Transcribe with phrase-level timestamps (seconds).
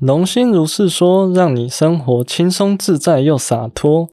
[0.00, 4.08] 龙心如是说，让你生活轻松自在又洒脱。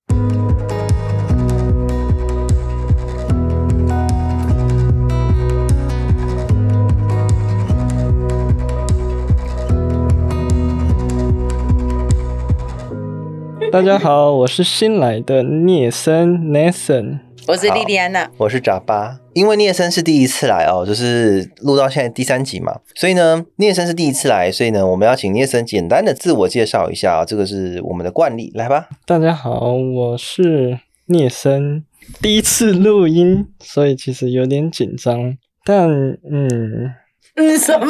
[13.72, 17.25] 大家好，我是新来的聂森 Nathan。
[17.48, 19.20] 我是莉莉安娜，我是扎巴。
[19.34, 28.88] 因为聂生是第一次来哦，就是录到现在第三集嘛，所以呢，聂生是第一次来，所以呢，我们要请聂生简单的自我介绍一下啊，这个是我们的惯例，来吧。
[29.06, 31.84] 大家好，我是聂生，
[32.20, 35.88] 第一次录音，所以其实有点紧张，但
[36.30, 36.94] 嗯。
[37.36, 37.88] 嗯， 什么？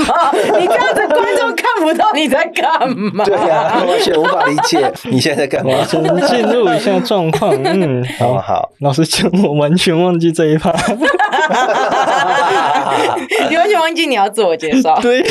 [0.60, 3.24] 你这样子观众看不到你在干嘛？
[3.26, 5.84] 对呀，完全无法理解你现在在干嘛。
[5.84, 7.52] 先进入一下状况。
[7.64, 8.72] 嗯，好好。
[8.80, 10.72] 老师讲，我完全忘记这一趴。
[13.50, 15.00] 你完全忘记你要自我介绍。
[15.02, 15.24] 对。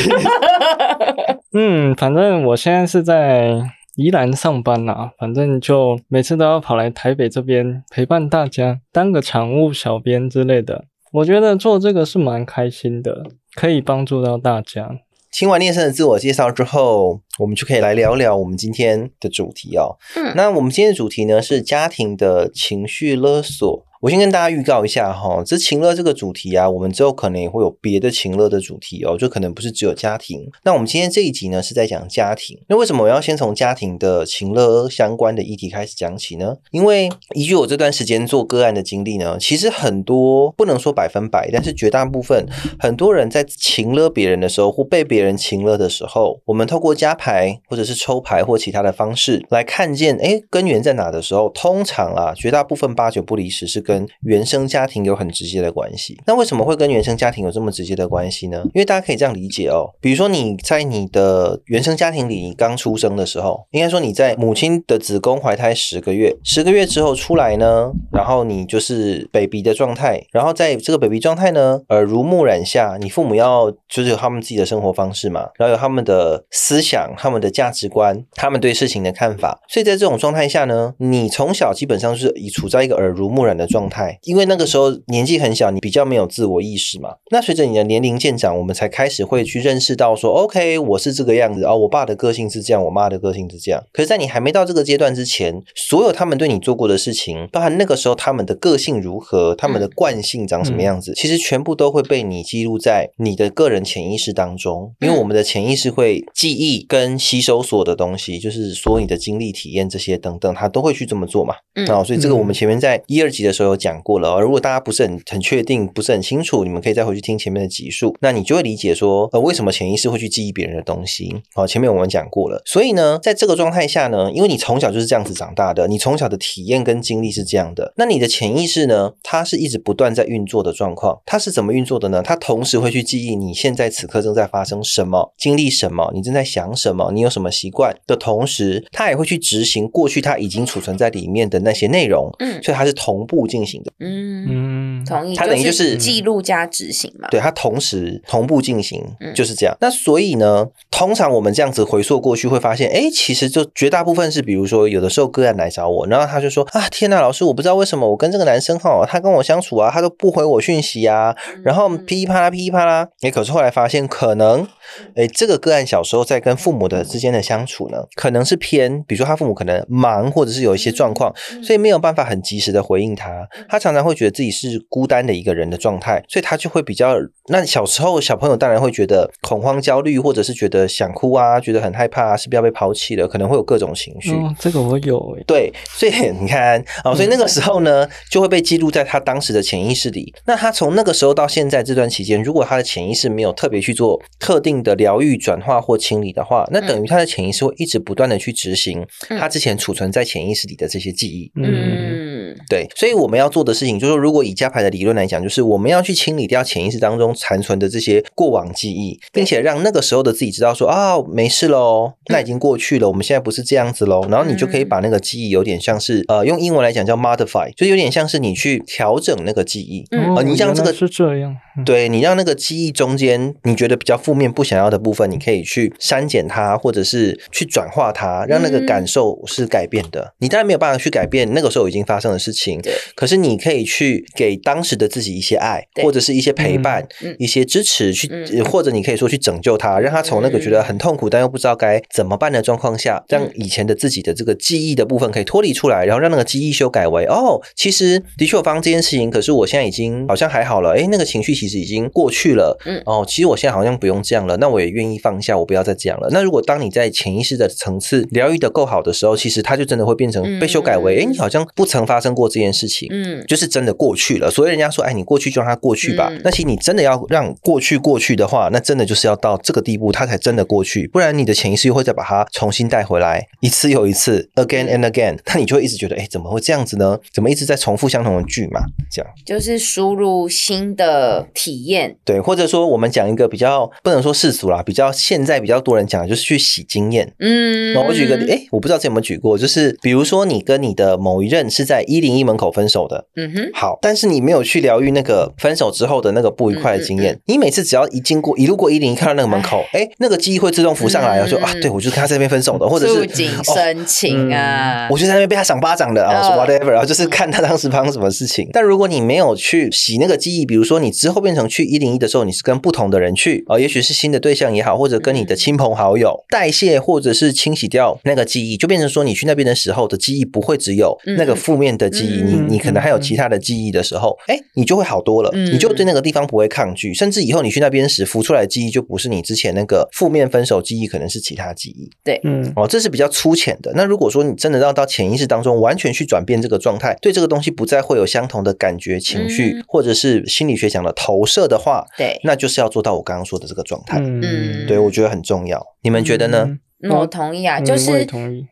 [1.53, 3.53] 嗯，反正我现在是在
[3.95, 10.85] 宜兰上班啦，反正就每次都要跑来台北这边陪伴大家，当个常务小编之类的。
[11.15, 13.23] 我觉得做这个是蛮开心的。
[13.55, 14.99] 可以帮助到大家。
[15.31, 19.95] 听完念生的自我介绍之后，我们就可以来聊聊我们今天的主题哦。
[20.17, 23.85] 嗯，那我们今天的主题呢是家庭的情绪勒索。
[24.05, 30.47] 我先跟大家预告一下哈，这情乐这个主题啊，我们之后可能也会有别的情乐的主题哦，就可能不是只有家庭。
[30.63, 32.55] 那我们今天这一集呢，是在讲家庭。
[32.67, 36.57] 那为什么我要先从家庭的情乐相关的议题开始讲起呢？
[36.69, 42.45] 因为依据我这段时间做个案的经历呢，其实很多不能说百分百，但是绝大部分
[42.77, 56.17] 很多人在情乐别人的时候，或被别人情乐的时候，我们透过加牌或者是抽牌或其他的方式来看见，哎，根源在哪的时候，通常啊，绝大部分八九不离十是跟跟原生家庭有很直接的关系。
[56.27, 58.61] 那为什么会跟原生家庭有这么直接的关系呢？
[58.73, 83.84] 因为大家可以这样理解哦，比如说你在你的原生家庭里，你刚出生的时候，应该说你在母亲的子宫怀胎十个月，十个月之后出来呢，然后你就是 baby 的状态，然后在这个 baby 状态呢，耳濡目染下，你父母要就是有他们自己的生活方式嘛，然后有他们的思想、他们的价值观、他们对事情的看法，所以在这种状态下呢，你从小基本上是以处在一个耳濡目染的状。
[83.85, 87.15] 状态，因为那个时候年纪很小，你比较没有自我意识嘛。
[87.31, 93.83] 那随着你的年龄渐长，我们才开始会去认识到说，OK，我是这个样子哦，我爸的个性是这样，我妈的个性是这样。
[93.93, 104.93] 可是，在你还没到这个阶段之前，所有他们对你做过的事情，包含那个时候他们的个性如何，他们的惯性长什么样子，其实全部都会被你记录在你的个人潜意识当中。
[105.01, 111.55] 因为我们的潜意识会记忆跟吸收所有的东西，就是说你的经历、体验这些等等，他都会去这么做嘛。
[111.87, 113.64] 啊，所以这个我们前面在一二级的时候。
[113.73, 121.33] 讲过了哦如果大家不是很很确定，不是很清楚，你们可以再回去听前面的集数，那你就会理解说，呃，为什么潜意识会去记忆别人的东西。
[121.53, 131.21] 好，前面我们讲过了，所以呢，在这个状态下呢，因为你从小就是这样子长大的，你从小的体验跟经历是这样的，那你的潜意识呢，它是一直不断在运作的状况。
[131.25, 132.21] 它是怎么运作的呢？
[132.21, 142.29] 它同时会去记忆你现在此刻正在发生什么，经历什么，你正在想什么，你有什么习惯的同时，它也会去执行过去它已经储存在里面的那些内容。
[142.39, 143.91] 嗯，所以它是同步进行的。
[143.99, 145.33] 嗯嗯，同意。
[145.33, 147.29] 它等于就是记录加执行嘛？
[147.29, 149.01] 对，它同时同步进行，
[149.33, 149.75] 就是这样。
[149.79, 161.33] 那所以呢，通常我们这样子回溯过去，会发现，哎，其实就绝大部分是，比如说有的时候个案来找我，然后他就说啊，天呐，老师，我不知道为什么我跟这个男生哈，他跟我相处啊，他都不回我讯息啊，
[161.63, 163.07] 然后噼里啪啦噼里啪啦。
[163.21, 164.67] 哎，可是后来发现，可能，
[165.15, 171.33] 哎，这个个案小时候在跟父母的之间的相处呢，可能是偏，比如说他父母可能忙，或者是有一些状况，
[171.63, 177.15] 所以没有办法很及时的回应他，他常常会觉得自己是孤单的一个人的状态，所以他就会比较。
[177.47, 183.27] 那小时候小朋友当然会觉得恐慌、焦虑，或者是觉得想哭啊，觉得很害怕，是不是要被抛弃了？
[183.27, 184.31] 可能会有各种情绪。
[184.59, 185.37] 这个我有。
[185.45, 186.11] 对，所以
[186.41, 190.33] 你看啊，所以那个时候呢，就会被记录在他当时的潜意识里。
[190.45, 199.05] 那他从那个时候到现在这段期间，如果他的潜意识没有特别去做特定的疗愈、转化或清理的话，那等于他的潜意识会一直不断的去执行
[199.37, 201.51] 他之前储存在潜意识里的这些记忆。
[201.55, 202.24] 嗯。
[202.69, 214.25] 对，所以我们要做的事情就是说，如果以加牌的理论来讲，就是我们要去清理掉潜意识当中残存的这些过往记忆，并且让那个时候的自己知道说啊，没事喽，那已经过去了，我们现在不是这样子喽。
[214.29, 220.05] 然后你就可以把那个记忆有点像是呃，用英文来讲叫 modify，就有点像是你去调整那个记忆。
[220.11, 221.55] 嗯，你像这个是这样。
[221.83, 230.33] 对你让那个记忆中间你觉得比较负面、不想要的部分，你可以去删减它，或者是去转化它，让那个感受是改变的。
[230.39, 232.81] 你当然没有办法去改变那个时候已经发生的事情，
[233.15, 238.29] 可是你可以去给当时的自己一些爱，或者是一些陪伴、嗯一些支持，去、
[238.63, 256.29] 或者你可以说去拯救他，让他从那个觉得很痛苦但又不知道该怎么办的状况下，让以前的自己的这个记忆的部分可以脱离出来，然后让那个记忆修改为哦，其实的确我发生这件事情，可是我现在已经好像还好了，诶，那个情绪其实已经过去了，嗯哦，其实我现在好像不用这样了，那我也愿意放下，我不要再这样了。
[256.31, 264.49] 那如果当你在潜意识的层次疗愈的够好的时候，其实它就真的会变成被修改为，嗯诶，你好像不曾发生过这件事情，嗯，就是真的过去了。
[264.49, 266.29] 所以人家说，哎，你过去就让它过去吧。
[266.31, 271.07] 嗯那其实你真的要让过去过去的话，那真的就是要到这个地步，它才真的过去。
[271.07, 277.17] 不然你的潜意识又会再把它重新带回来，一次又一次，again and again，那你就会一直觉得，哎，怎么会这样子呢？
[277.33, 278.81] 怎么一直在重复相同的剧嘛？
[279.09, 279.31] 这样。
[279.45, 287.33] 就是输入新的体验，对，或者说我们讲一个比较不能说世俗啦，比较现在比较多人讲的就是去洗经验。
[287.39, 297.39] 嗯，我举个例，哎，我不知道这有没有举过，就是比如说你跟你的某一任是在一零一门口分手的，嗯哼，好，但是你没有去疗愈那个分手之后的那个不愉快的经验。
[297.45, 303.73] 你每次只要一经过一路过一零一看到那个门口，哎，那个记忆会自动浮上来，嗯说啊，对我就是跟他这边分手的，或者是触景哦。
[303.75, 308.69] 生情啊，我就在那边被他赏巴掌的啊，嗯说 whatever，然后就是看他当时发生什么事情。
[308.73, 322.67] 但如果你没有去洗那个记忆，比如说你之后变成去一零一的时候，你是跟不同的人去啊，也许是新的对象也好，或者跟你的亲朋好友代谢或者是清洗掉那个记忆，就变成说你去那边的时候的记忆不会只有那个负面的记忆，嗯。
[322.67, 325.73] 你你可能还有其他的记忆的时候，哎，你就会好多了，嗯。
[325.73, 332.09] 你就对那个地方不会抗拒，甚至以后你去那边时浮出来的记忆就不是你之前那个负面分手记忆，可能是其他记忆。
[332.23, 332.39] 对。
[332.43, 333.91] 嗯，哦，这是比较粗浅的。
[333.95, 339.83] 那如果说你真的要到潜意识当中完全去转变这个状态，对这个东西不再会有相同的感觉、情绪，嗯。
[339.87, 344.19] 或者是心理学讲的投射的话，对，那就是要做到我刚刚说的这个状态。
[344.19, 345.83] 嗯对，我觉得很重要。
[346.03, 346.77] 你们觉得呢？
[347.09, 348.25] 我同意啊，嗯就是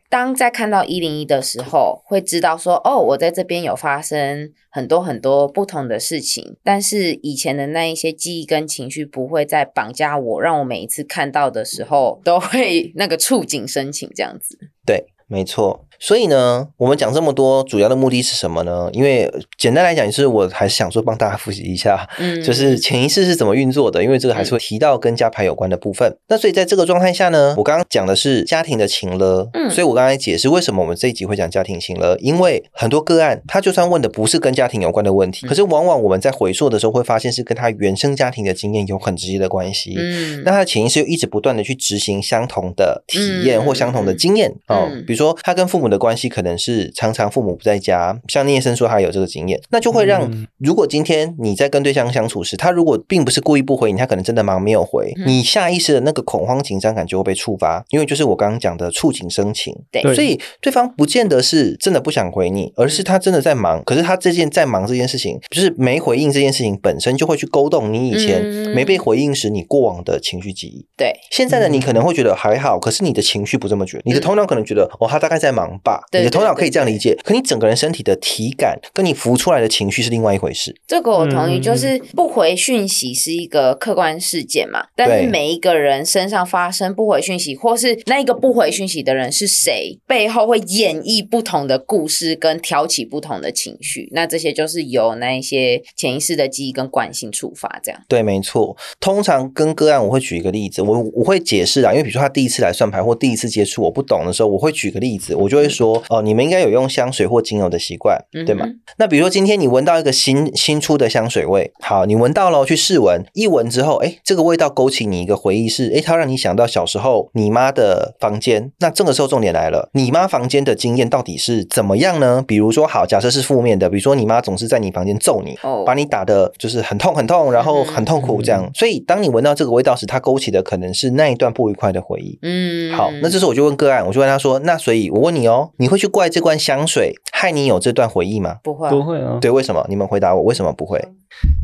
[0.10, 14.58] 当在看到一零一的时候，会知道说，哦，我在这边有发生很多很多不同的事情，但是以前的那一些记忆跟情绪不会再绑架我，让我每一次看到的时候都会那个触景生情这样子。
[14.86, 15.86] 对，没错。
[16.04, 18.90] 所以呢，我们讲这么多，主要的目的是什么呢？
[18.92, 26.14] 因为呃简单来讲，就是我还是想说帮大家复习一下，嗯，就是潜意识是怎么运作的，因为这个还是会提到跟家牌有关的部分。
[26.28, 29.72] 那所以在这个状态下呢，我刚刚讲的是家庭的情了，嗯。
[29.72, 35.48] 所以我刚才解释为什么我们这一集会讲家庭情了，因为很多个案他就算问的不是跟家庭有关的问题，嗯。
[35.48, 39.96] 可是往往我们在回溯的时候会发现是跟他原生家庭的经验有很直接的关系。
[39.98, 50.48] 嗯，那他的潜意识又一直不断的去执行相同的体验嗯或相同的经验哦嗯，比如说他跟父母的关系可能是常常父母不在家，像聂生说他有这个经验，那就会让嗯。
[50.58, 60.02] 如果今天你在跟对象相处时，他如果并不是故意不回你，他可能真的忙没有回，嗯你下意识的那个恐慌紧张感就会被触发，因为就是我刚刚讲的触景生情，对。
[60.02, 63.84] 对所以对方不见得是真的不想回你，而是他真的在忙。
[63.84, 68.74] 可是他这件在忙这件事情，就是没回应这件事情本身就会去勾动你以前嗯。
[68.74, 70.86] 没被回应时你过往的情绪记忆。
[70.98, 80.76] 对，现在的你可能会觉得还好，可是你的情绪不这么觉得，你的头脑可能觉得哦，他大概在忙吧，对你的头脑可以这样理解，可你整个人身体的体感跟你浮出来的情绪是另外一回事。
[80.88, 98.02] 这个我同意，嗯就是不回讯息是一个客观事件嘛，但是每一个人身上发生不回讯息，或是那一个不回讯息的人是谁，背后会演绎不同的故事，跟挑起不同的情绪，那这些就是由那一些潜意识的记忆跟惯性触发，这样。
[98.08, 98.76] 对，没错。
[99.00, 108.66] 通常跟个案，我会举一个例子，我我会解释啊，因为比如说他第一次来算牌或第一次接触我不懂的时候，我会举个例子，我就会说哦、你们应该有用香水或精油的习惯，对吗？
[108.66, 118.72] 嗯那比如说今天你闻到一个新新出的香水味，好，你闻到了，去试闻，一闻之后，哎，这个味道勾起你一个回忆是，哎，它让你想到小时候你妈的房间。
[118.80, 122.44] 那这个时候重点来了，你妈房间的经验到底是怎么样呢？
[122.48, 128.70] 比如说，好，假设是负面的，比如说你妈总是在你房间揍你，哦把你打的就是很痛很痛，然后很痛苦这样。
[128.76, 132.38] 所以当你闻到这个味道时，它勾起的可能是那一段不愉快的回忆。
[132.44, 139.86] 嗯，好，那这时候我就问个案，我就问他说：“那所以我问你哦，你会去怪这罐香水害你有这段回忆吗不会啊不会啊，对，为什么？
[139.90, 141.00] 你们回答我，为什么不会？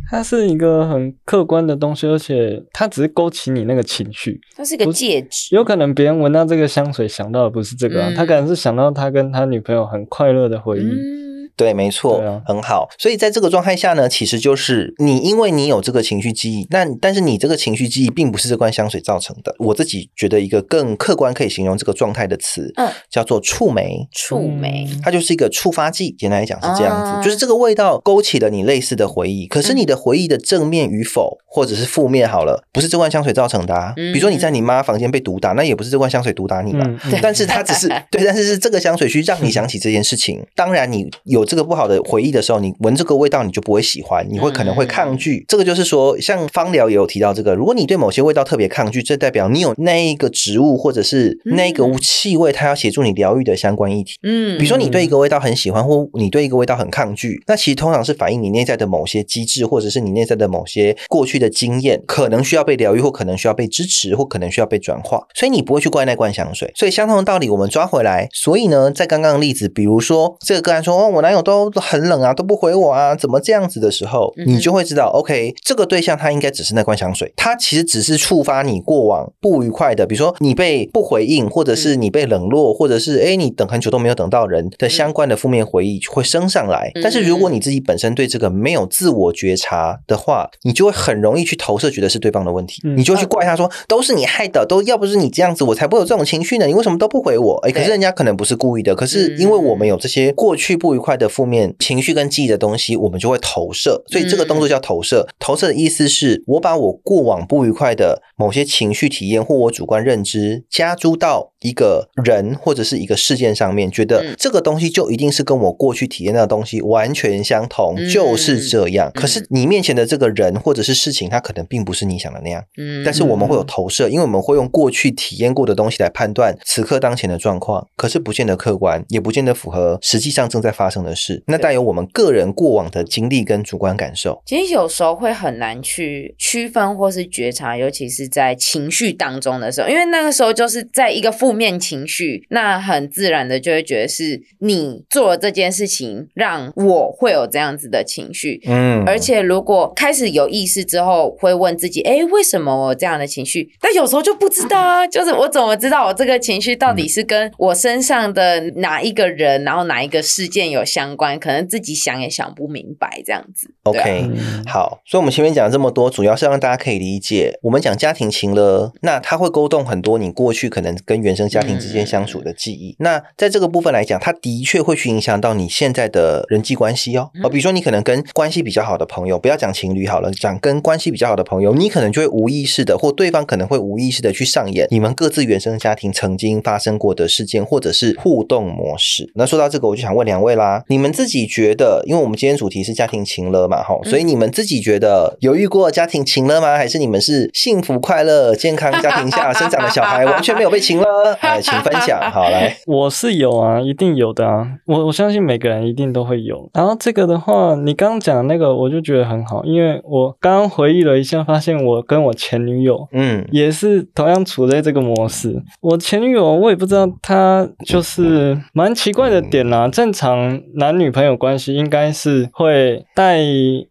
[0.09, 4.39] 它是一个很客观的东西，而且它只是勾起你那个情绪。
[4.57, 10.81] 它是一个戒指，有可能别人闻到这个香水想到的不是这个啊，嗯他可能是想到他跟他女朋友很快乐的回忆。
[10.81, 11.28] 嗯，
[11.59, 12.87] 对，没错，很好。
[12.97, 19.53] 所以在这个状态下呢，其实就是你因为你有这个情绪记忆，那但是你这个情绪记忆并不是这罐香水造成的。
[19.59, 24.07] 我自己觉得一个更客观可以形容这个状态的词，嗯，叫做触媒。
[24.13, 26.15] 触媒，它就是一个触发剂。
[26.17, 29.45] 简单来讲是这样子，就是这个味道勾起了你类似的回忆。
[29.45, 33.73] 可是你的回忆的正面与否，或者是负面，好了，不是这罐香水造成的。
[33.73, 33.93] 啊。
[33.97, 36.89] 比如说你在你妈房间被毒打，那也不是这罐香水毒打你吧？
[37.21, 40.45] 但是它只是对，但是是这个香水去让你想起这件事情。
[40.55, 45.43] 当然，你有这个不好的回忆的时候，你闻这个味道你就不会喜欢，你会可能会抗拒。
[45.47, 54.13] 这个就是说，像芳疗也有提到这个，如果你对某些味道特别抗拒，这代表你有那一个植物或者是那个气味，它要协助你疗愈的相关议题。
[54.21, 65.25] 嗯，比如说你对一个味道很喜欢，或你对一个味道很抗拒，那其实通常是反映你内在的某些机制，或者是你内在的某些过去的经验，可能需要被疗愈，或可能需要被支持，或可能需要被转化。
[65.33, 66.71] 所以你不会去怪那罐香水。
[66.75, 68.29] 所以相同的道理，我们抓回来。
[68.33, 86.91] 所以呢，在刚刚的例子，比如说这个个案说，哦，我男友都很冷啊，都不回我啊，怎么这样子的时候，你就会知道，OK，这个对象他应该只是那罐香水，他其实只是触发你过往不愉快的，比如说你被不回应，或者是你被冷落，或者是哎你等很久都没有等到人的相关的负面回忆会升上来。
[87.01, 97.57] 但是如果你自己本身对这个没有自我觉察的话，你就会很容易去投射，觉得是对方的问题，你就去怪他说，都是你害的，都要不是你这样子，我才不会有这种情绪呢，你为什么都不回我？
[97.63, 105.27] 哎，可是人家可能不是故意的，可是因为我们有这些过去不愉快的负面情绪跟记忆的东西，我们就会投射，所以这个动作叫投射。
[105.39, 119.11] 投射的意思是我把我过往不愉快的某些情绪体验或我主观认知加诸到一个人或者是一个事件上面，觉得这个东西就一定是跟我过去体验到的东西完全相同，就是这样。
[119.13, 122.63] 可是你面前的这个人或者是事情，它可能并不是你想的那样。
[122.77, 131.43] 嗯，但是我们会有投射，因为我们会用过去体验过的东西来判断此刻当前的状况，可是不见得客观，也不见得符合实际上正在发生的事。
[131.47, 148.61] 那带有我们个人过往的经历跟主观感受，其实有时候会很难去区分或是觉察，尤其是在情绪当中的时候，因为那个时候就是在一个负面情绪，那很自然的就会觉得是你做了这件事情让我会有这样子的情绪。
[148.67, 153.69] 嗯，而且如果开始有意识之后，会问自己，哎，为什么我这样的情绪？
[153.81, 161.39] 但有时候就不知道啊，就是我怎么知道我这个情绪到底是跟我身上的哪一个人，然后哪一个事件有相关？
[161.39, 163.73] 可能自己想也想不明白这样子。
[163.83, 164.29] OK，
[164.67, 172.95] 好，所以我们前面讲了这么多，主要是让大家可以理解，我们讲家庭情了，那它会勾动很多你过去可能跟原生家庭之间相处的记忆。
[172.99, 177.29] 那在这个部分来讲，它的确会去影响到你现在的人际关系哦。
[177.43, 189.31] 哦，比如说你可能跟关系比较好的朋友，不要讲情侣好了，讲跟关系比较好的朋友，你可能就会无意识的，或对方可能会无意识的去上演你们各自原生家庭曾经发生过的事件，或者是互动模式。
[189.35, 196.77] 那说到这个，我就想问两位啦，你们自己觉得，因为我们今天主题是家庭情了嘛，哈，所以你们自己觉得有遇过家庭情了吗？
[196.77, 201.28] 还是你们是幸福快乐健康家庭下生长的小孩， 完全没有被情了？
[201.39, 206.69] 哎，请分享，好来， 我是有啊，一定有的啊，我我相信每个人一定都会有。
[206.73, 215.61] 然后这个的话，你刚刚讲那个，我就觉得很好，因为我刚刚回忆了一下，发现我跟我前女友，嗯，也是同样处在这个模式。
[215.81, 219.87] 我前女友，我也不知道她就是蛮奇怪的点啦。
[219.87, 223.39] 正常男女朋友关系应该是会带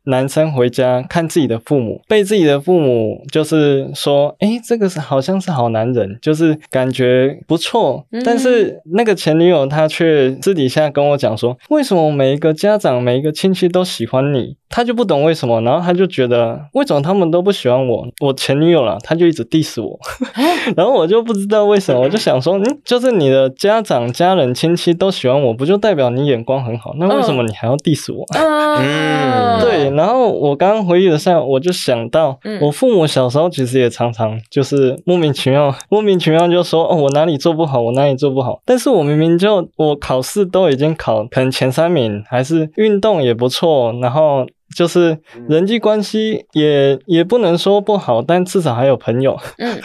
[0.04, 8.04] 男生回家看自己的父母，被自己的父母就是说，哎，这个是好像是好男人，就是感觉不错。
[8.24, 14.56] 但是那个前女友她却私底下跟我讲说，为什么每一个家长、每一个亲戚都喜欢你？
[14.70, 19.98] 她就不懂为什么，然后她就觉得为什么他们都不喜欢我，我前女友了，她就一直 diss 我，
[20.76, 26.92] 然后我就不知道为什么，我就想说，嗯，就是你的家长、家人、亲戚都喜欢我，不就代表你眼光很好？
[26.98, 28.26] 那为什么你还要 diss 我？
[28.34, 29.88] 嗯， 对。
[29.96, 38.60] 然后我刚刚回忆了下，我就想到，我父母小时候其实也常常就是莫名其妙、莫名其妙就说，哦，我哪里做不好，我哪里做不好。
[38.64, 44.46] 但是我明明就我考试都已经考可能前三名，还是运动也不错，然后。
[44.76, 49.36] 就是人际关系也也不能说不好，但至少还有朋友。
[49.58, 49.80] 嗯，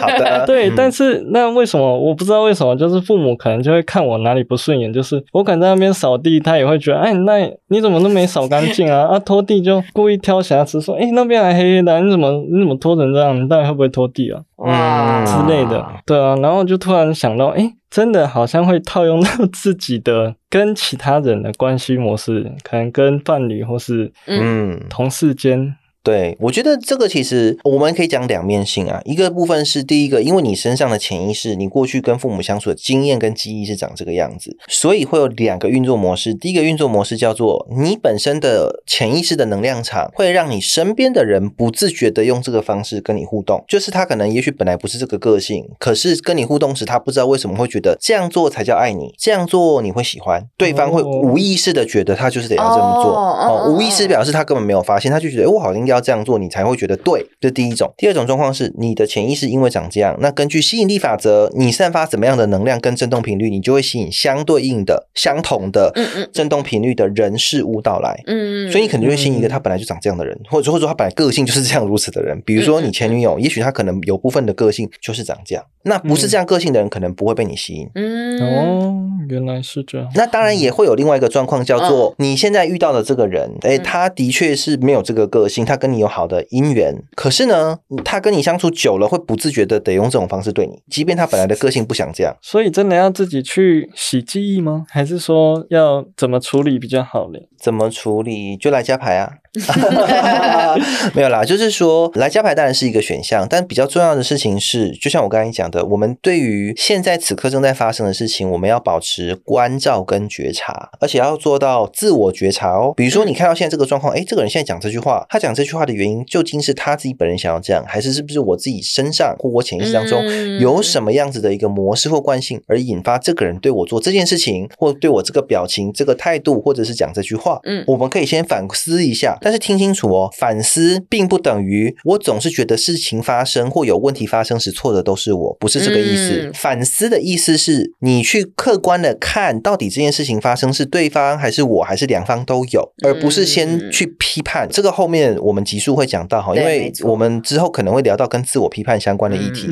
[0.00, 0.44] 好的。
[0.46, 2.76] 对，但是那为什么我不知道为什么？
[2.76, 9.08] 就是父母可能就会看我哪里不顺眼，就是我可能在那边扫地，他也会觉得，哎，那你怎么都没扫干净啊？
[9.08, 13.42] 啊，拖地就故意挑瑕疵，说，哎，那边还黑黑的，你怎么你怎么拖成这样？
[13.42, 14.40] 你到底会不会拖地啊？
[14.58, 15.84] 啊之类的。
[16.06, 17.72] 对啊，然后就突然想到，哎。
[17.90, 24.78] 真的好像会套用到自己的跟其他人的关系模式，可能跟伴侣或是嗯。
[24.90, 29.00] 同事间对，我觉得这个其实我们可以讲两面性啊。
[29.04, 36.32] 一个部分是第一个，因为你身上的潜意识，你过去跟父母相处的经验跟记忆是长这个样子，所以会有两个运作模式。
[36.32, 43.62] 第一个运作模式叫做你本身的潜意识的能量场，会让你身边的人不自觉的用这个方式跟你互动。
[43.68, 53.12] 就是他可能也许本来不是这个个性，可是跟你互动时，他不知道为什么会觉得这样做才叫爱你，这样做你会喜欢，对方会无意识的觉得他就是得要这么做。
[53.14, 57.26] 哦，无意识表示他根本没有发现，他就觉得哎，我好像要这样做，你才会觉得对。
[57.40, 57.92] 这第一种。
[57.96, 65.92] 第二种状况是你的潜意识因为长这样，那根据吸引力法则，你散发怎么样的能量跟振动频率，你就会吸引相对应的、相同的
[66.32, 68.22] 振动频率的人事物到来。
[68.26, 72.40] 嗯，所以你肯定会吸引一个他本来就长这样的人，或者或者说他本来个性就是这样如此的人。
[72.44, 77.88] 比如说你前女友，也许他可能有部分的个性就是长这样，那不是这样个性的人，可能不会被你吸引。
[77.94, 78.94] 嗯，哦，
[79.28, 80.08] 原来是这样。
[80.14, 92.36] 那当然也会有另外一个状况，叫做你现在遇到的这个人，哎，他的确是没有这个个性，他跟你有好的姻缘，可是呢，他跟你相处久了，会不自觉的得用这种方式对你，即便他本来的个性不想这样。
[92.42, 94.84] 所以真的要自己去洗记忆吗？
[94.90, 97.38] 还是说要怎么处理比较好呢？
[97.58, 98.56] 怎么处理？
[98.56, 99.32] 就来加牌啊。
[101.12, 112.94] 没有啦，就是说来加牌当然是一个选项，但比较重要的事情是，就像我刚才讲的，我们对于现在此刻正在发生的事情，我们要保持关照跟觉察，而且要做到自我觉察哦。
[112.96, 120.24] 比如说，你看到现在这个状况，哎，这个人现在讲这句话，他讲这句话的原因，究竟是他自己本人想要这样，还是是不是我自己身上或我潜意识当中
[120.60, 127.58] 有什么样子的一个模式或惯性，而引发这个人对我做这件事情，或对我这个表情、这个态度，或者是讲这句话？
[127.64, 129.36] 嗯，我们可以先反思一下。
[129.40, 136.50] 但是听清楚哦，反思并不等于我总是觉得事情发生或有问题发生时错的都是我，不是这个意思。
[136.54, 144.68] 反思的意思是你去客观的看到底这件事情发生是对方还是我还是两方都有，而不是先去批判。
[144.70, 149.68] 这个后面我们集数会讲到哈，因为我们之后可能会聊到跟自我批判相关的议题，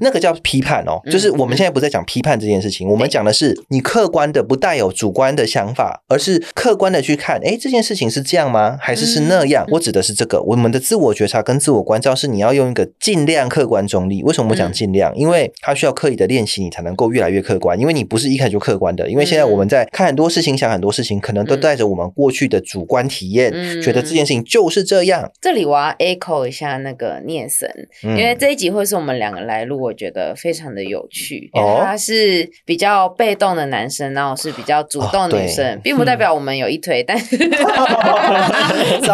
[0.00, 1.00] 那个叫批判哦。
[1.10, 8.78] 就是我们现在不在讲批判这件事情，我们讲的是你客观的不带有主观的想法，而是客观的去看，哎，这件事情是这样吗？
[8.80, 9.44] 还是是那？
[9.50, 10.40] 样，我指的是这个。
[10.42, 14.22] 我们的自我觉察跟自我关照是你要用一个尽量客观中立。
[14.22, 15.12] 为什么我讲尽量？
[15.16, 17.78] 因为它需要刻意的练习，你才能够越来越客观。
[17.80, 19.10] 因为你不是一开始就客观的。
[19.10, 23.50] 因为现在我们在看很多事情、想很多事情，可能都带着我们过去的主观体验，
[23.82, 25.28] 觉得这件事情就是这样。
[25.40, 27.68] 这里我要 echo 一下那个念神，
[28.02, 31.50] 因为这一集会是我们两个来录，我觉得非常的有趣。
[31.54, 37.18] 哦他是比较被动的男生，然后是比较主动女生，并不代表我们有一腿，但
[39.04, 39.10] 是。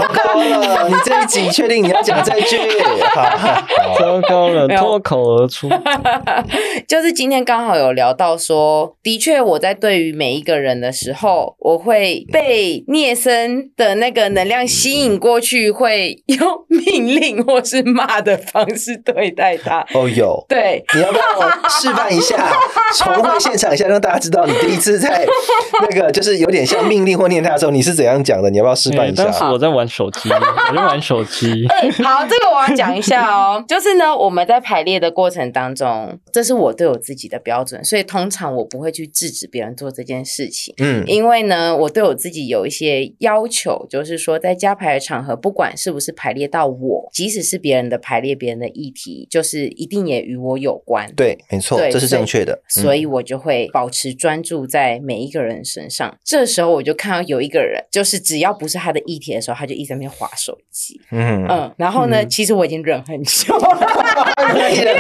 [0.88, 2.57] 你这一集确定你要讲这句？
[3.99, 5.69] 糟糕了，脱口而出。
[6.87, 19.85] 就是今天刚好有聊到说，的确我在对于每一个人的时候，我会被聂森的那个能量吸引过去，会用命令或是骂的方式对待他。
[19.94, 20.44] 哦，有。
[20.49, 21.25] 对，你要不要
[21.68, 22.37] 示范一下，
[22.96, 25.27] 重回现场一下，让大家知道你第一次在
[25.81, 28.51] 那个就是有点像命令或念他的时候，你是怎样讲的？
[28.51, 29.25] 你要不要示范一下？
[29.25, 30.31] 当时我在玩手机。
[30.31, 31.67] 我在 玩手机。
[31.69, 33.65] 哎，好，这个我要讲一下哦。
[33.69, 40.75] 就是呢，我们在排列的过程当中，这是我对我自己的标准，所以通常我不会去制止别人做这件事情。
[40.79, 51.12] 嗯，因为呢，我对我自己有一些要求，就是说，在加排的场合，不管是不是排列到我，即使是别人的排列，别人的议题，就是一定也与我有关。
[51.15, 52.62] 对，没错，这是正确的。
[52.69, 56.17] 所以我就会保持专注在每一个人身上。
[56.25, 60.57] 这时候我就看到有一个人，就是只要不是他的议题的时候，他就一直在那边划手。
[61.11, 62.24] 嗯嗯，然后呢？
[62.26, 63.79] 其实我已经忍很久了，
[64.55, 64.90] 因为因为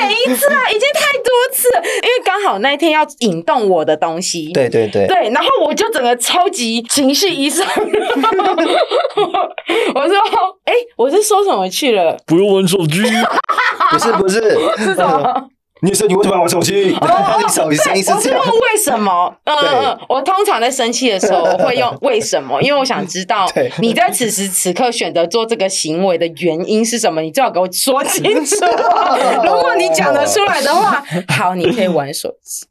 [0.00, 7.66] 每一次啊，已经太多次，因为刚好那一天要引动我的东西，对对对对，然后我就整个超级情绪一上，
[9.94, 10.14] 我说，
[10.64, 12.16] 哎，我是说什么去了？
[12.26, 13.02] 不用玩手机，
[13.90, 14.40] 不 是不是，
[14.78, 15.48] 是什么？
[15.82, 16.86] 你说你为什么玩手机？
[16.86, 18.40] 你手机声音是这样。
[18.40, 19.34] 我问为什么？
[19.44, 22.60] 嗯嗯，我通常在生气的时候，我会用为什么？
[22.62, 23.46] 因为我想知道
[23.80, 27.20] 你在此时此刻选择做这个行为的原因是什么？
[27.20, 28.56] 你最好给我说清楚。
[29.44, 32.66] 如果你讲得出来的话，好，你可以玩手机。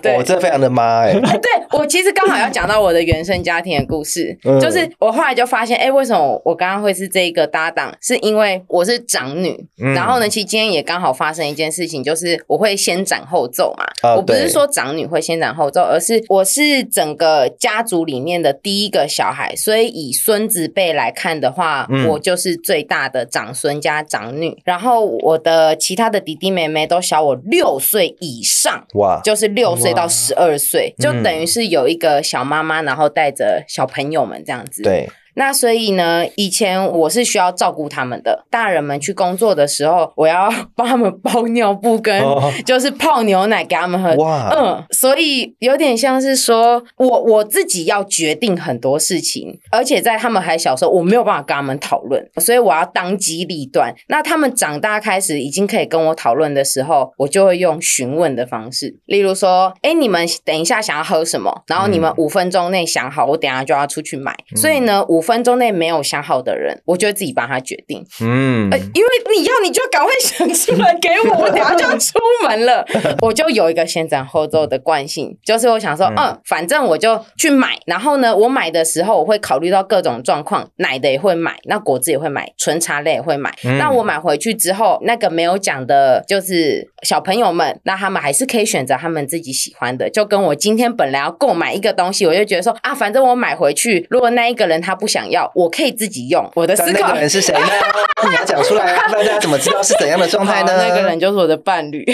[0.00, 1.12] 对我这非常的妈哎！
[1.12, 7.94] 对我其实刚好要讲到我的原生家庭的故事，就是我后来就发现，哎，为什么我刚刚会是这个搭档？
[8.00, 10.78] 是因为我是长女，然后呢，其实今天也。
[10.88, 13.84] 也刚好发生一件事情，就是我会先斩后奏嘛。
[14.16, 24.56] 我不是说长女会先斩后奏，而是我是整个家族里面的第一个小孩，所以以孙子辈来看的话，我就是最大的长孙加长女。
[24.64, 34.82] 然后我的其他的弟弟妹妹都小我六岁以上，哇，就是六岁到十二岁，就等于是有一个小妈妈，然后带着小朋友们这样子。
[34.82, 35.08] 对。
[35.38, 42.20] 那所以呢，以前我是需要照顾他们的，大人们去工作的时候，我要帮他们包尿布跟
[42.66, 44.12] 就是泡牛奶给他们喝。
[44.16, 53.94] 哇，嗯，所以有点像是说我我自己要决定很多事情，而且在他们还小时候，我没有办法跟他们讨论，所以我要当机立断。
[54.08, 61.62] 那他们长大开始已经可以跟我讨论的时候，我就会用询问的方式，例如说，哎，你们等一下想要喝什么？
[61.68, 64.36] 然后你们五分钟内想好，我等下就要出去买。
[64.56, 68.04] 所以呢，五分钟内没有想好的人，我就会自己帮他决定。
[68.20, 72.84] 嗯，因为你要，你就赶快想出来给我，我等下就要出门了。
[73.20, 77.78] 我就有一个先斩后奏的惯性，就是我想说，嗯，反正我就去买。
[77.86, 83.54] 然后呢，我买的时候我会考虑到各种状况，奶的也会买，那果汁也会买，纯茶类也会买。
[83.78, 90.08] 那我买回去之后，那个没有讲的，就是小朋友们，那他们还是可以选择他们自己喜欢的。
[90.10, 96.46] 就跟我今天本来要购买一个东西，我就觉得说啊，反正我买回去，如果那一个人他不想要，我可以自己用。
[96.54, 97.60] 我的思考人是谁呢？
[98.28, 100.72] 你要讲出来，大家怎么知道是怎样的状态呢？
[100.76, 102.04] 那个人就是我的伴侣。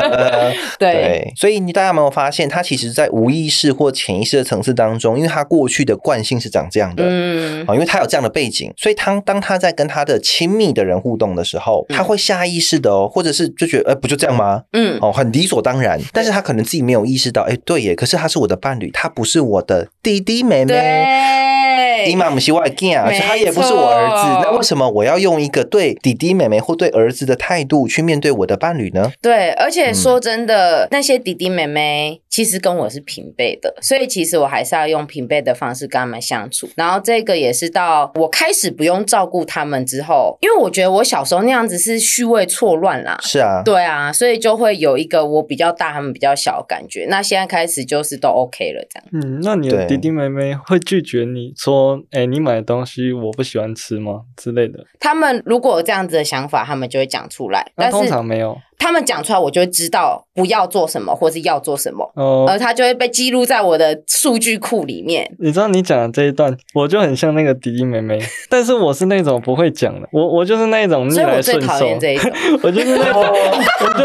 [0.78, 14.62] 对，所以你大家有没有发现，他其实，在无意识或潜意识的层次当中，因为他过去的惯性是长这样的，嗯，啊，因为他有这样的背景，所以他当他在跟他的亲密的人互动的时候，他会下意识的哦，或者是就觉得，哎，不就这样吗？
[14.72, 21.63] 嗯，哦，很理所当然，但是他可能自己没有意识到，哎，对耶，可是他是我的伴侣，他不是我的弟弟妹妹。
[22.06, 29.12] 伊玛姆西外见啊，他也不是我儿子，那为什么我要用一个对弟弟妹妹或对儿子的态度去面对我的伴侣呢？
[29.20, 36.68] 对，而且说真的，那些弟弟妹妹其实跟我是平辈的，所以其实我还是要用平辈的方式跟他们相处。
[36.74, 43.16] 然后这个也是到我开始不用照顾他们之后，因为我觉得我小时候那样子是序位错乱啦。
[43.22, 47.06] 是啊，对啊，所以就会有一个我比较大，他们比较小的感觉。
[47.08, 49.08] 那现在开始就是都 OK 了，这样。
[49.12, 52.02] 嗯，那你的弟弟妹妹会拒绝你说？
[52.10, 54.22] 哎，你买的东西我不喜欢吃吗？
[54.36, 54.84] 之类的。
[54.98, 57.70] 他们如果有这样子的想法，他们就会讲出来。
[57.76, 58.58] 但通常没有。
[58.76, 62.12] 他们讲出来，我就会知道不要做什么，或是要做什么。
[62.24, 62.46] 哦。
[62.48, 65.30] 而他就会被记录在我的数据库里面。
[65.38, 70.08] 你知道你讲的这一段，我就很像那个弟弟妹妹， 但是我是那种不会讲的。
[70.12, 71.66] 我我就是那种逆来顺受。
[71.66, 72.32] 我最讨厌这一种。
[72.62, 73.22] 我就是那种。
[73.22, 74.04] 我就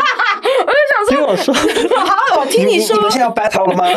[1.10, 1.54] 听我说。
[1.54, 2.96] 好，我听你说。
[2.96, 3.86] 你们现在要 battle 了吗？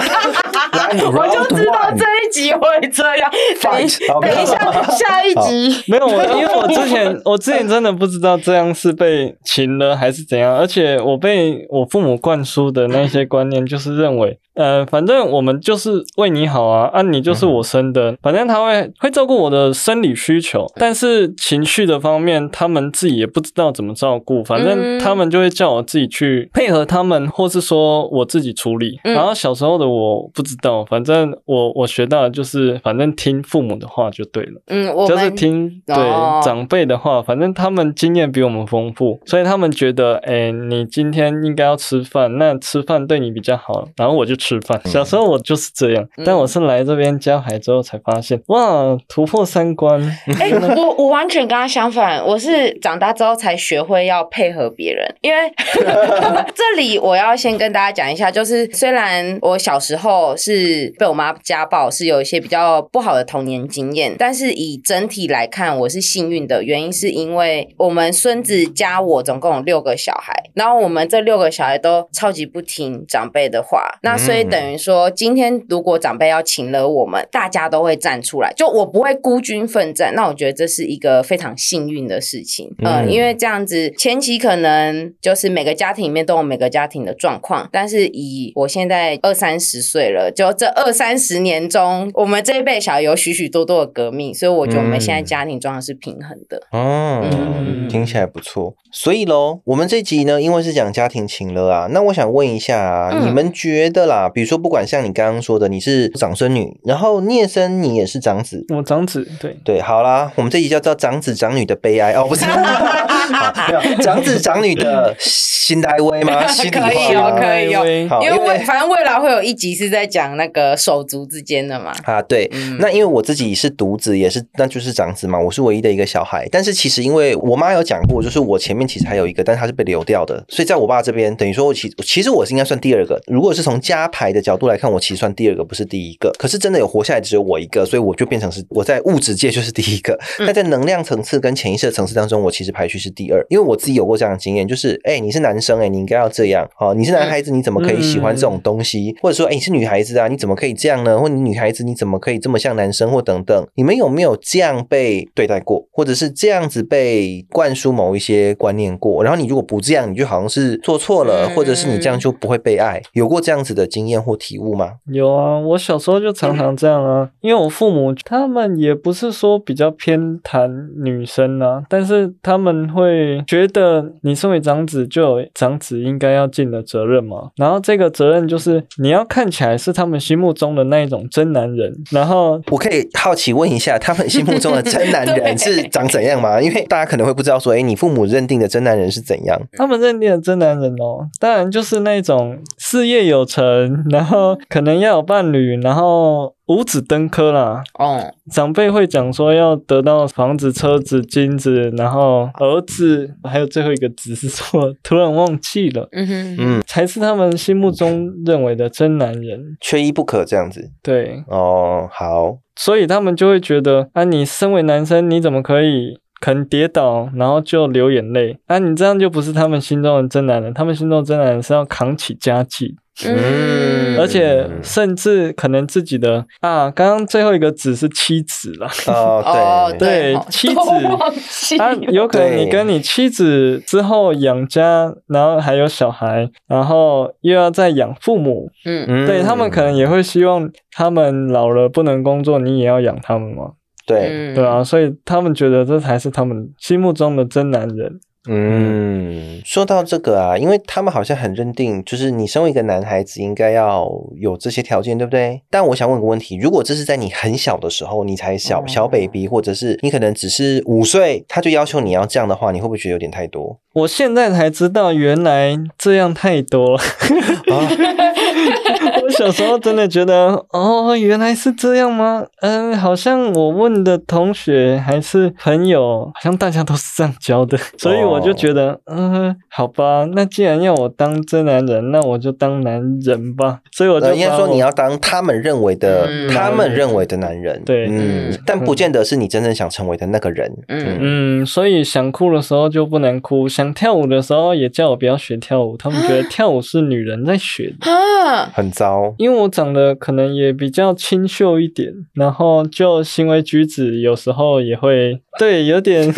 [0.92, 2.60] 我就知道这一集会
[2.92, 3.30] 这样。
[3.60, 3.72] 等
[4.20, 4.58] 等一下，
[4.90, 14.38] 下一集没有我，因为我之前 我之前真的不知道这样是被擒了还是怎样，而且我被我父母灌输的那些观念就是认为。
[14.54, 29.00] 呃，反正我们就是为你好啊，啊，你就是我生的，反正他会会照顾我的生理需求，但是情绪的方面，他们自己也不知道怎么照顾，反正他们就会叫我自己去配合他们，或是说我自己处理。
[29.02, 35.96] 然后小时候的我不知道，反正我我学到的就是，反正听父母的话就对了，嗯，就是听对
[36.44, 44.36] 长辈的话，反正他们经验比我们丰富，所以他们觉得，哎，你今天应该要吃饭，那吃饭对你比较好，然后我就。
[44.42, 50.00] 吃饭，小时候我就是这样，但我是来这边教海之后才发现，哇，突破三观。
[50.40, 55.14] 哎，我我完全跟他相反，我是长大之后才学会要配合别人。
[55.20, 55.38] 因为
[56.54, 66.64] 这里我要先跟大家讲一下，就是虽然我小时候是被我妈家暴，是有一些比较不好的童年经验，但是以整体来看，我是幸运的。
[66.64, 80.14] 原因是因为我们孙子加我总共有六个小孩，然后我们这六个小孩都超级不听长辈的话，那所以等于说，今天如果长辈要请了我们，大家都会站出来，就我不会孤军奋战。
[80.14, 96.62] 那我觉得这是一个非常幸运的事情，嗯，因为这样子前期可能就是每个家庭里面都有每个家庭的状况，但是以我现在二三十岁了，就这二三十年中，我们这一辈小孩有许许多多的革命，所以我觉得我们现在家庭状况是平衡的。
[96.72, 98.74] 嗯，听起来不错。
[98.94, 104.21] 所以喽，我们这集呢，因为是讲家庭情了啊，那我想问一下啊，你们觉得啦？
[104.28, 109.56] 比如说，不管像你刚刚说的，你是长孙女，然后聂生你也是长子，我长子，对。
[109.64, 112.12] 对，好啦，我们这集叫做长子长女的悲哀。
[112.14, 112.44] 哦，不是，
[113.30, 116.44] 没有长子长女的新代威吗？
[116.72, 121.92] 可以哦，可以哦，因为反正未来会有一集是在讲那个手足之间的嘛。
[122.04, 136.32] 啊，对，那因为我自己是独子，也是那就是长子嘛，我是唯一的一个小孩，但是其实因为我妈有讲过，就是我前面其实还有一个，但是他是被流掉的，所以在我爸这边，等于说我其其实我是应该算第二个，如果是从家牌的角度来看，我其实算第二个，不是第一个。
[136.38, 140.18] 可是真的有活下来只有我一个，所以我就变成是我在物质界就是第一个。
[140.38, 149.14] 但在能量层次跟潜意识层次当中，我其实排序是第二，因为我自己有过这样的经验，就是哎、你是男生哎、你应该要这样哦，你是男孩子，你怎么可以喜欢这种东西？
[149.22, 151.18] 或者说哎、你是女孩子啊，你怎么可以这样呢？
[151.18, 153.10] 或你女孩子你怎么可以这么像男生？
[153.10, 159.22] 或等等，你们有没有这样被对待过，或者是这样子被灌输某一些观念过？
[159.22, 164.92] 然后你如果不这样，你就好像是做错了，嗯或者是你这样就不会被爱，有过这样子的经验或体悟吗？
[165.06, 170.70] 有啊，我小时候就常常这样啊，因为我父母他们也不是说比较偏袒
[171.02, 173.01] 女生啊，但是他们会
[173.46, 186.60] 觉得你身为长子就有长子应该要尽的责任嘛，然后这个责任就是你要看起来是他们心目中的那一种真男人，然后我可以好奇问一下，他们心目中的真男人 是长怎样吗？
[186.60, 189.60] 因为大家可能会不知道说，哎，你父母认定的真男人是怎样？
[189.72, 197.82] 他们认定的真男人哦，当然就是那种事业有成，然后可能要有伴侣，然后五子登科啦。
[197.98, 204.94] 哦，长辈会讲说要得到房子、车子、金子，然后儿子，还有最后一个子是什么？
[205.02, 209.76] 突然忘记了，嗯哼，嗯，才是他们心目中认为的真男人。
[209.80, 210.90] 缺一不可这样子。
[211.02, 218.58] 对，哦，好，所以他们就会觉得，啊，你身为男生，你怎么可以可能跌倒，然后就流眼泪？
[218.66, 228.88] 啊，你这样就不是他们心中的真男人，他们心中的真男人是要扛起家计，嗯，而且甚至可能自己的啊，刚刚最后一个子是妻子了。
[229.06, 231.78] 哦，哦，对，对哦妻子。
[231.80, 239.06] 啊，有可能你跟你妻子之后养家，然后还有小孩，然后又要再养父母，嗯。
[239.08, 239.26] 嗯。
[239.28, 243.74] 对他们可能也会希望他们老了不能工作，你也要养他们嘛，
[244.06, 248.20] 对，嗯对啊，所以他们觉得这才是他们心目中的真男人。
[248.48, 255.62] 嗯，说到这个啊，因为他们好像很认定，就是你身为一个男孩子，应该要有这些条件，对不对？
[255.70, 263.78] 但我想问个问题，如果这是在你很小的时候，你才小哦小 baby，或者是你可能只是五岁，他就要求你要这样的话，你会不会觉得有点太多？
[263.94, 266.98] 我现在才知道，原来这样太多了。
[267.72, 267.76] 啊，
[269.22, 272.44] 我小时候真的觉得，哦，原来是这样吗？
[272.60, 283.80] 嗯，好像我问的同学还是朋友，好像大家都是这样教的，所以我就觉得，嗯，好吧，那既然要我当真男人，那我就当男人吧。
[283.92, 291.18] 所以我就呃应该说你要当他们认为的，嗯他们认为的男人，对嗯嗯，但不见得是你真正想成为的那个人，嗯
[291.62, 298.12] 嗯，所以想哭的时候就不能哭，想跳舞的时候也叫我不要学跳舞，他们觉得跳舞是女人在学的。
[298.12, 299.34] 啊，很糟。
[299.38, 306.22] 因为我长得可能也比较清秀一点，然后就行为举止有时候也会对有点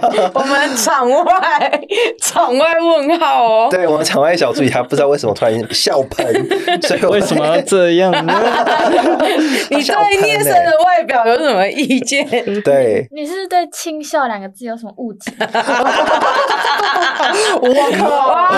[0.32, 1.80] 我们场外
[2.22, 6.26] 场外问号哦，对我们场外小助理，他不知道为什么突然笑喷，
[6.82, 8.32] 所以我为什么要这样呢？
[9.70, 12.26] 你对聂生的外表有什么意见？
[12.62, 15.32] 对，你是对“清秀”两个字有什么误解？
[17.56, 18.08] 我靠！
[18.08, 18.50] 哇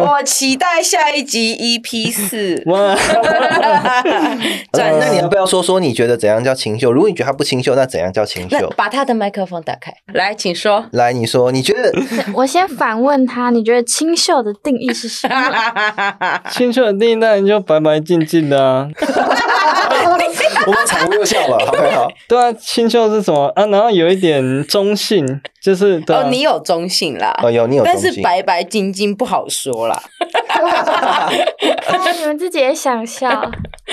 [0.00, 2.62] 我期待下一集 EP 四。
[2.66, 2.96] 哇，
[4.72, 6.90] 转那你要不要说说你觉得怎样叫清秀？
[6.90, 8.72] 如果你觉得他不清秀，那怎样叫清秀？
[8.76, 10.86] 把他的麦克风打开，来，请说。
[10.92, 11.92] 来，你说，你觉得
[12.34, 15.34] 我先反问他，你觉得清秀的定义是什么？
[16.50, 18.88] 清秀的定义那你就白白净净的啊。
[20.66, 22.08] 我们场务又笑了，好不好？
[22.28, 23.66] 对啊，清秀是什么啊？
[23.66, 25.26] 然后有一点中性，
[25.62, 30.00] 就是对啊、哦，你有中性啦，哦，有你有但中性，是白白晶晶不好说啦。
[31.82, 33.28] 看来你们自己也想笑。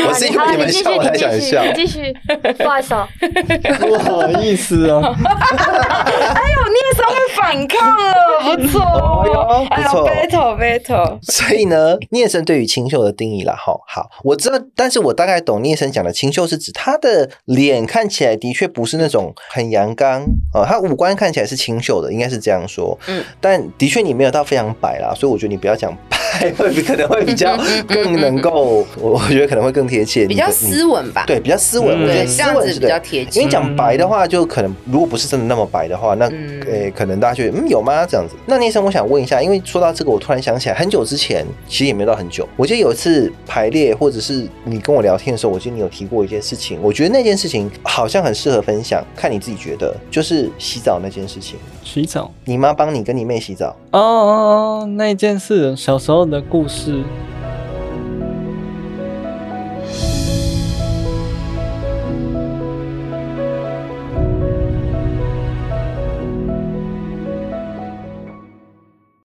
[0.08, 2.13] 我是因为好你们继续，笑才你继续，想笑你继续。
[2.58, 3.08] 不好意思哦，
[3.80, 5.02] 不好意思哦。
[5.04, 6.58] 哎呦，
[6.93, 9.65] 聂生会反抗了，不错哦。
[9.69, 11.19] 不错，battle battle。
[11.23, 22.97] 所以呢，聂生对于清秀的定义啦，哈，好，我知道，但是我大概懂聂生讲的清秀是指他的脸看起来的确不是那种很阳刚哦，他五官看起来是清秀的，应该是这样说。
[23.08, 26.17] 嗯，但的确你没有到非常白啦，所以我觉得你不要讲白，
[26.57, 31.23] 会比可能会比较更能够，我我觉得可能会更贴切，比较斯文吧。
[31.27, 32.01] 对，比较斯文，嗯。
[32.03, 32.79] 我觉得，这斯文是对。
[32.79, 33.39] 样子比较贴切。
[33.39, 33.49] 因为近。
[33.49, 36.61] 讲白的话，就可能如果不是真的那么白的话，那嗯。
[36.67, 38.05] 诶、可能大家觉得嗯有吗？
[38.05, 38.35] 这样子？
[38.47, 57.03] 那聂生，我想问一下，因为说到这个，我突然想起来，很久之前，其实也没有到很久，我记得有一次排列，或者是你跟我聊天的时候，我记得你有提过一件事情，我觉得那件事情好像很适合分享，看你自己觉得，就是洗澡那件事情，洗澡你妈帮你跟你妹洗澡，哦哦哦，那件事，小时候的故事。